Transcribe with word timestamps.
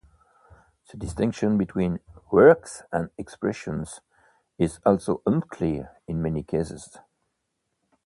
The 0.89 0.97
distinction 0.97 1.59
between 1.59 1.99
Works 2.31 2.81
and 2.91 3.11
Expressions 3.19 4.01
is 4.57 4.79
also 4.83 5.21
unclear 5.27 5.95
in 6.07 6.23
many 6.23 6.41
cases. 6.41 6.97